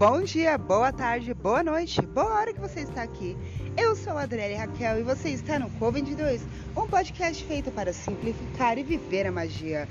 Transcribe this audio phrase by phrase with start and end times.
[0.00, 3.36] Bom dia, boa tarde, boa noite, boa hora que você está aqui.
[3.76, 6.40] Eu sou a Adriele Raquel e você está no Co22,
[6.74, 9.86] um podcast feito para simplificar e viver a magia.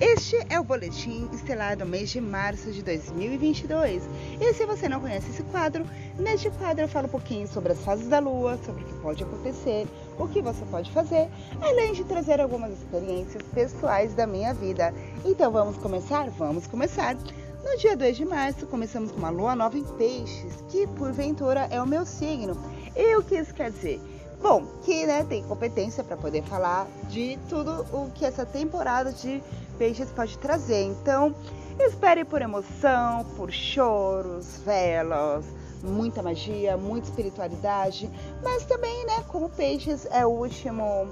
[0.00, 4.02] Este é o boletim estelado mês de março de 2022.
[4.40, 5.86] E se você não conhece esse quadro,
[6.18, 9.22] neste quadro eu falo um pouquinho sobre as fases da lua, sobre o que pode
[9.22, 9.86] acontecer,
[10.18, 11.28] o que você pode fazer,
[11.60, 14.92] além de trazer algumas experiências pessoais da minha vida.
[15.24, 16.28] Então vamos começar?
[16.30, 17.16] Vamos começar!
[17.64, 21.80] No dia 2 de março, começamos com uma lua nova em peixes, que porventura é
[21.80, 22.56] o meu signo.
[22.96, 24.00] E o que isso quer dizer?
[24.42, 29.40] Bom, que né, tem competência para poder falar de tudo o que essa temporada de
[29.78, 30.82] peixes pode trazer.
[30.82, 31.32] Então,
[31.78, 35.44] espere por emoção, por choros, velas,
[35.84, 38.10] muita magia, muita espiritualidade,
[38.42, 41.08] mas também, né, como peixes é o último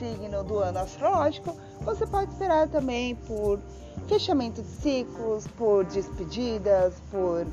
[0.00, 3.60] signo do ano astrológico, você pode esperar também por
[4.08, 7.46] fechamento de ciclos, por despedidas, por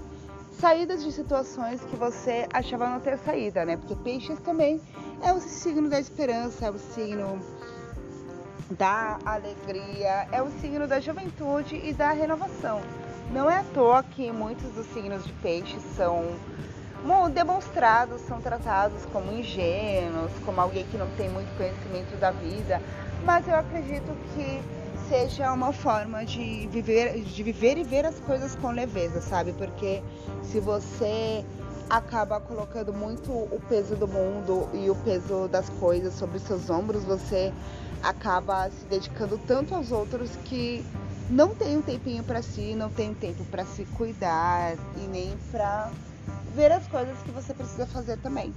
[0.60, 3.76] saídas de situações que você achava não ter saída, né?
[3.76, 4.82] Porque peixes também
[5.22, 7.40] é o signo da esperança, é o signo
[8.72, 12.82] da alegria, é o signo da juventude e da renovação.
[13.32, 16.24] Não é à toa que muitos dos signos de peixes são
[17.38, 22.82] demonstrados, são tratados como ingênuos, como alguém que não tem muito conhecimento da vida,
[23.24, 24.60] mas eu acredito que
[25.08, 29.54] seja uma forma de viver, de viver e ver as coisas com leveza, sabe?
[29.54, 30.02] Porque
[30.44, 31.46] se você
[31.90, 37.04] acaba colocando muito o peso do mundo e o peso das coisas sobre seus ombros,
[37.04, 37.54] você
[38.04, 40.86] acaba se dedicando tanto aos outros que
[41.30, 45.38] não tem um tempinho para si, não tem um tempo para se cuidar e nem
[45.52, 45.92] para
[46.54, 48.54] ver as coisas que você precisa fazer também.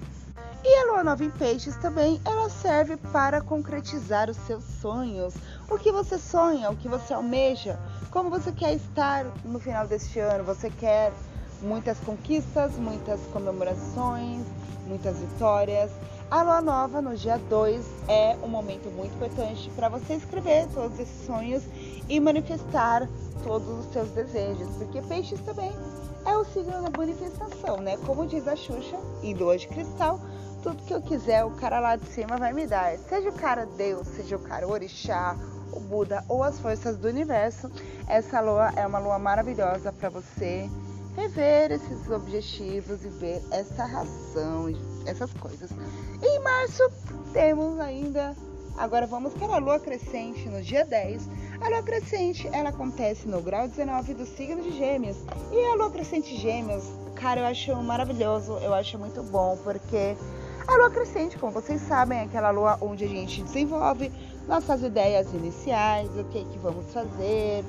[0.62, 5.34] E a lua nova em peixes também, ela serve para concretizar os seus sonhos.
[5.70, 7.78] O que você sonha, o que você almeja,
[8.10, 10.44] como você quer estar no final deste ano.
[10.44, 11.12] Você quer
[11.62, 14.44] muitas conquistas, muitas comemorações,
[14.86, 15.90] muitas vitórias.
[16.30, 20.98] A lua nova no dia 2 é um momento muito importante para você escrever todos
[20.98, 21.62] esses sonhos
[22.08, 23.08] e manifestar
[23.42, 25.72] todos os seus desejos, porque peixes também
[26.24, 27.96] é o signo da manifestação, né?
[28.06, 30.20] Como diz a Xuxa, em lua de cristal,
[30.62, 32.96] tudo que eu quiser, o cara lá de cima vai me dar.
[32.98, 35.36] Seja o cara Deus, seja o cara Orixá,
[35.72, 37.70] o Buda ou as forças do universo,
[38.06, 40.68] essa lua é uma lua maravilhosa para você
[41.16, 44.66] rever esses objetivos e ver essa razão,
[45.06, 45.70] essas coisas.
[46.22, 46.82] E em março
[47.32, 48.34] temos ainda,
[48.76, 51.28] agora vamos para a lua crescente no dia 10.
[51.60, 55.16] A lua crescente, ela acontece no grau 19 do signo de Gêmeos.
[55.52, 60.16] E a lua crescente Gêmeos, cara, eu acho maravilhoso, eu acho muito bom, porque
[60.66, 64.10] a lua crescente, como vocês sabem, é aquela lua onde a gente desenvolve
[64.46, 67.64] nossas ideias iniciais, o que, que vamos fazer,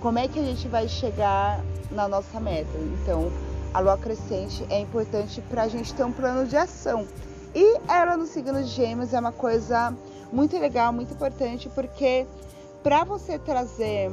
[0.00, 2.76] como é que a gente vai chegar na nossa meta.
[2.78, 3.30] Então,
[3.72, 7.06] a lua crescente é importante para a gente ter um plano de ação.
[7.54, 9.94] E ela no signo de Gêmeos é uma coisa
[10.32, 12.26] muito legal, muito importante, porque
[12.82, 14.10] para você trazer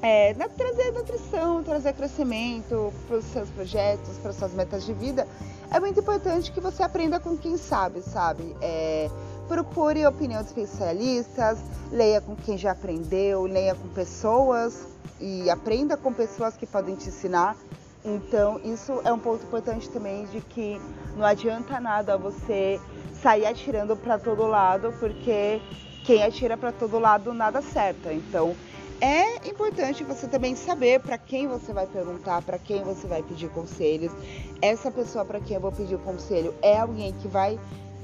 [0.00, 5.26] é, trazer nutrição, trazer crescimento para os seus projetos, para suas metas de vida,
[5.70, 8.54] é muito importante que você aprenda com quem sabe, sabe?
[8.60, 9.10] É,
[9.48, 11.58] procure opinião de especialistas,
[11.90, 14.86] leia com quem já aprendeu, leia com pessoas
[15.20, 17.56] e aprenda com pessoas que podem te ensinar.
[18.04, 20.80] Então, isso é um ponto importante também de que
[21.16, 22.80] não adianta nada você
[23.22, 25.60] sair atirando para todo lado, porque
[26.04, 28.12] quem atira para todo lado nada acerta.
[28.12, 28.54] Então,
[29.00, 33.50] é importante você também saber para quem você vai perguntar, para quem você vai pedir
[33.50, 34.12] conselhos.
[34.62, 37.58] Essa pessoa para quem eu vou pedir conselho é alguém que vai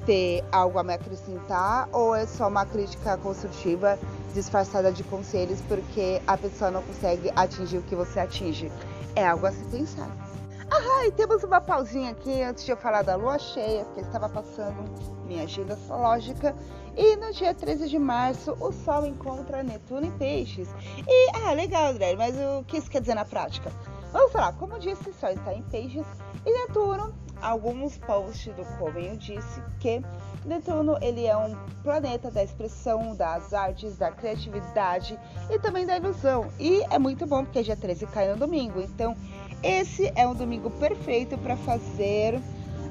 [0.05, 3.99] ter algo a me acrescentar ou é só uma crítica construtiva
[4.35, 8.71] disfarçada de conselhos porque a pessoa não consegue atingir o que você atinge?
[9.15, 10.32] É algo a se pensar.
[10.75, 14.27] Ah, e temos uma pausinha aqui antes de eu falar da lua cheia, porque estava
[14.27, 14.91] passando
[15.27, 16.57] minha agenda astrológica.
[16.97, 20.71] E no dia 13 de março, o Sol encontra Netuno em Peixes.
[21.07, 23.71] E, ah, legal, André, mas o que isso quer dizer na prática?
[24.13, 26.07] Vamos falar, como disse, o Sol está em Peixes
[26.47, 30.01] e Netuno, alguns posts do Covenho disse que
[30.45, 35.19] Netuno ele é um planeta da expressão, das artes, da criatividade
[35.51, 36.49] e também da ilusão.
[36.59, 38.81] E é muito bom porque dia 13 cai no domingo.
[38.81, 39.15] Então,
[39.63, 42.41] esse é um domingo perfeito para fazer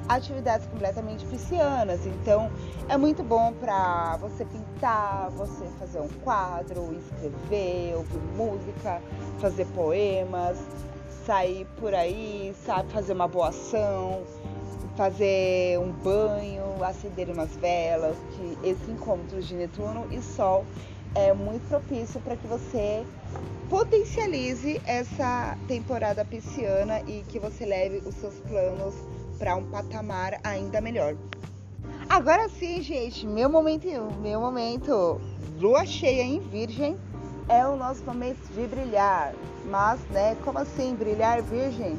[0.08, 2.06] atividades completamente piscianas.
[2.06, 2.52] Então,
[2.90, 9.02] é muito bom para você pintar, você fazer um quadro, escrever, ouvir música,
[9.40, 10.58] fazer poemas,
[11.26, 14.24] sair por aí, sabe, fazer uma boa ação,
[14.96, 20.66] fazer um banho, acender umas velas, que esse encontro de Netuno e Sol
[21.16, 23.06] é muito propício para que você
[23.72, 28.94] potencialize essa temporada pisciana e que você leve os seus planos
[29.40, 31.16] para um patamar ainda melhor.
[32.10, 33.88] Agora sim, gente, meu momento,
[34.20, 35.22] meu momento,
[35.58, 36.98] lua cheia em virgem
[37.48, 39.34] é o nosso momento de brilhar.
[39.64, 41.98] Mas, né, como assim, brilhar virgem?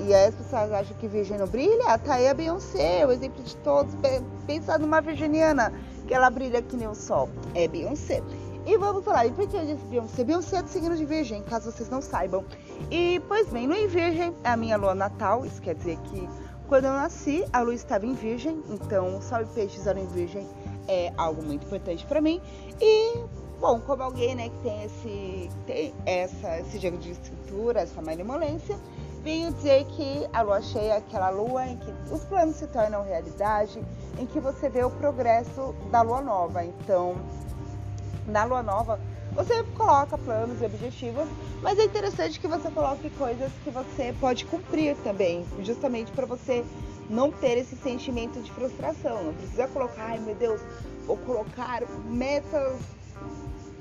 [0.00, 1.96] E aí as pessoas acham que virgem não brilha?
[2.00, 3.94] Tá aí a Beyoncé, o exemplo de todos.
[4.46, 5.72] Pensa numa virginiana,
[6.06, 7.30] que ela brilha que nem o sol.
[7.54, 8.22] É Beyoncé.
[8.68, 10.22] E vamos falar, e por que eu disse Beyoncé?
[10.22, 12.44] Beyoncé é do signo de virgem, caso vocês não saibam.
[12.90, 16.28] E, pois bem, no em virgem é a minha lua natal, isso quer dizer que
[16.68, 20.46] quando eu nasci, a lua estava em virgem, então sol e peixes eram em virgem
[20.86, 22.42] é algo muito importante para mim.
[22.78, 23.24] E
[23.58, 28.78] Bom, como alguém né, que tem esse, tem essa, esse jogo de estrutura, essa malemolência,
[29.22, 33.02] venho dizer que a lua cheia é aquela lua em que os planos se tornam
[33.02, 33.82] realidade,
[34.16, 36.64] em que você vê o progresso da lua nova.
[36.64, 37.16] Então,
[38.28, 39.00] na lua nova,
[39.34, 41.28] você coloca planos e objetivos,
[41.62, 46.64] mas é interessante que você coloque coisas que você pode cumprir também, justamente para você
[47.08, 49.24] não ter esse sentimento de frustração.
[49.24, 50.60] Não precisa colocar, ai meu Deus,
[51.06, 52.78] vou colocar metas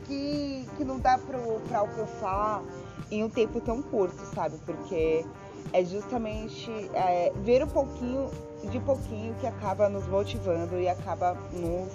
[0.06, 1.38] que, que não dá para
[1.78, 2.64] alcançar
[3.12, 4.58] em um tempo tão curto, sabe?
[4.66, 5.26] Porque
[5.74, 8.30] é justamente é, ver um pouquinho
[8.70, 11.92] de pouquinho que acaba nos motivando e acaba nos,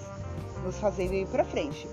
[0.65, 1.89] nos fazendo ir para frente.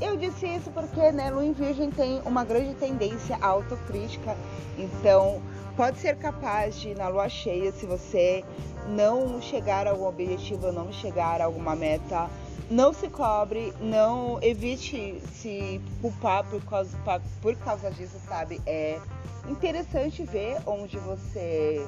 [0.00, 4.36] Eu disse isso porque né, Lua em Virgem tem uma grande tendência à autocrítica,
[4.76, 5.40] então
[5.74, 8.44] pode ser capaz de, na lua cheia, se você
[8.88, 12.28] não chegar a algum objetivo, não chegar a alguma meta,
[12.70, 16.96] não se cobre, não evite se culpar por causa,
[17.40, 18.60] por causa disso, sabe?
[18.66, 19.00] É
[19.48, 21.86] interessante ver onde você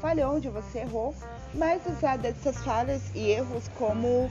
[0.00, 1.12] falhou, onde você errou,
[1.54, 4.30] mas usar dessas falhas e erros como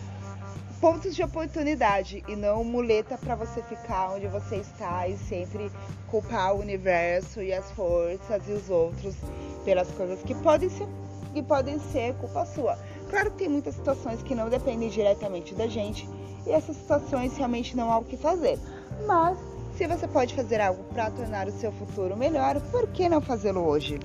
[0.80, 5.72] pontos de oportunidade e não muleta para você ficar onde você está e sempre
[6.08, 9.16] culpar o universo e as forças e os outros
[9.66, 10.88] pelas coisas que podem ser
[11.34, 12.80] que podem ser culpa sua.
[13.10, 16.08] Claro que tem muitas situações que não dependem diretamente da gente
[16.46, 18.58] e essas situações realmente não há o que fazer.
[19.06, 19.38] Mas
[19.78, 23.62] se você pode fazer algo para tornar o seu futuro melhor, por que não fazê-lo
[23.62, 24.00] hoje?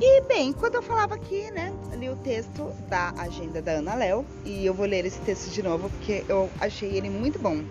[0.00, 4.24] E bem, quando eu falava aqui, né, li o texto da agenda da Ana Léo
[4.44, 7.62] e eu vou ler esse texto de novo porque eu achei ele muito bom.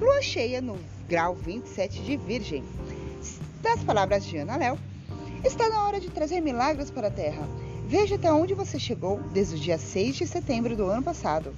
[0.00, 0.78] Lua cheia no
[1.08, 2.64] grau 27 de Virgem.
[3.60, 4.78] Das palavras de Ana Léo,
[5.44, 7.46] está na hora de trazer milagres para a Terra
[7.92, 11.54] Veja até onde você chegou desde o dia 6 de setembro do ano passado.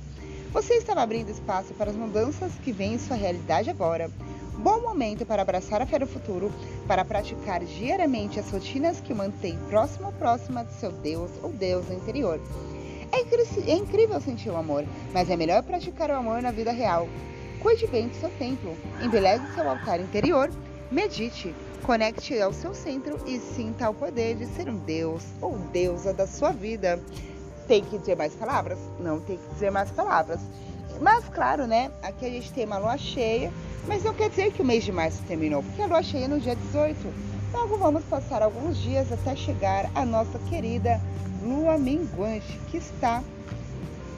[0.52, 4.10] Você estava abrindo espaço para as mudanças que vêm em sua realidade agora.
[4.58, 6.52] Bom momento para abraçar a fé do futuro,
[6.86, 11.92] para praticar diariamente as rotinas que mantêm próximo ou próxima de seu Deus ou deusa
[11.92, 12.40] interior.
[13.12, 17.08] É, é incrível sentir o amor, mas é melhor praticar o amor na vida real.
[17.60, 20.50] Cuide bem do seu templo, embeleze seu altar interior,
[20.90, 21.54] medite,
[21.84, 26.26] Conecte ao seu centro e sinta o poder de ser um Deus ou deusa da
[26.26, 26.98] sua vida.
[27.68, 28.78] Tem que dizer mais palavras?
[28.98, 30.40] Não tem que dizer mais palavras.
[31.00, 31.90] Mas claro, né?
[32.02, 33.52] Aqui a gente tem uma lua cheia,
[33.86, 36.28] mas não quer dizer que o mês de março terminou, porque a lua cheia é
[36.28, 37.34] no dia 18.
[37.52, 41.00] Logo vamos passar alguns dias até chegar a nossa querida
[41.42, 43.22] lua minguante, que está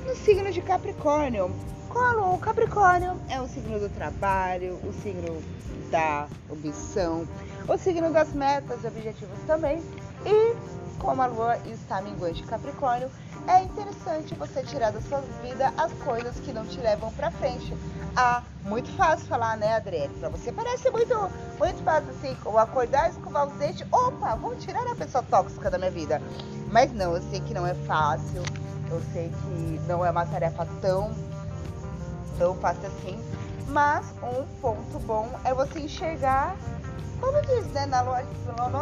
[0.07, 1.51] no signo de Capricórnio.
[1.89, 5.43] Qual o Capricórnio é o signo do trabalho, o signo
[5.91, 7.27] da ambição,
[7.69, 9.83] o signo das metas e objetivos também.
[10.25, 10.55] E
[10.99, 13.11] como a lua está minguante Capricórnio,
[13.49, 17.75] é interessante você tirar da sua vida as coisas que não te levam para frente.
[18.17, 20.15] Ah, muito fácil falar, né, Adriane?
[20.15, 21.15] Pra você parece muito,
[21.59, 25.79] muito fácil assim, como acordar, escovar os dentes, opa, vou tirar a pessoa tóxica da
[25.79, 26.21] minha vida.
[26.71, 28.43] Mas não, eu sei que não é fácil,
[28.91, 31.15] eu sei que não é uma tarefa tão,
[32.39, 33.19] tão fácil assim.
[33.69, 36.57] Mas um ponto bom é você enxergar
[37.21, 38.23] como diz, né, na lua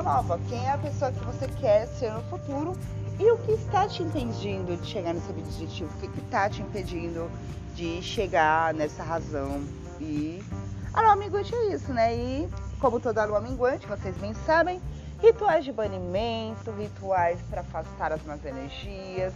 [0.03, 2.77] nova, quem é a pessoa que você quer ser no futuro
[3.19, 7.31] e o que está te impedindo de chegar nesse objetivo, o que está te impedindo
[7.75, 9.63] de chegar nessa razão.
[10.01, 10.43] E
[10.93, 12.15] a lua minguante é isso, né?
[12.15, 12.49] E
[12.81, 14.81] como toda lua minguante, vocês bem sabem,
[15.21, 19.33] rituais de banimento, rituais para afastar as más energias,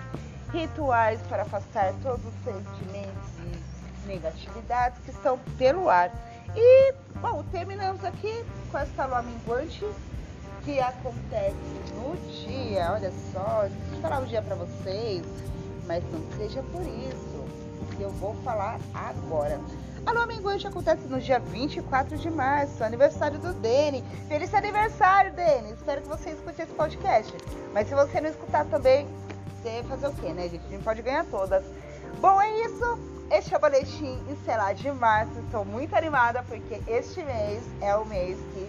[0.52, 6.11] rituais para afastar todos os sentimentos e negatividades que estão pelo ar.
[6.57, 9.85] E, bom, terminamos aqui com essa lua minguante
[10.64, 11.57] que acontece
[11.95, 12.93] no dia.
[12.93, 15.25] Olha só, eu falar o dia para vocês,
[15.87, 17.45] mas não seja por isso
[17.97, 19.61] que eu vou falar agora.
[20.07, 24.02] A lua minguante acontece no dia 24 de março, aniversário do Dene.
[24.26, 25.73] Feliz aniversário, Dene!
[25.73, 27.35] Espero que você escute esse podcast.
[27.75, 29.07] Mas se você não escutar também,
[29.61, 30.64] você fazer o quê, né, gente?
[30.67, 31.62] A gente pode ganhar todas.
[32.21, 33.18] Bom, é isso.
[33.30, 35.38] Este é o boletim estelar de março.
[35.40, 38.68] Estou muito animada porque este mês é o mês que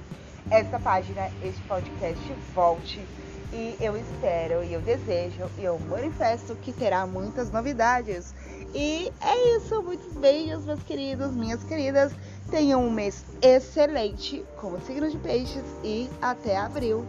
[0.52, 3.06] esta página, este podcast volte.
[3.52, 8.34] E eu espero, e eu desejo, e eu manifesto que terá muitas novidades.
[8.76, 12.14] E é isso, muitos beijos, meus queridos, minhas queridas.
[12.52, 17.06] Tenham um mês excelente como signo de peixes e até abril.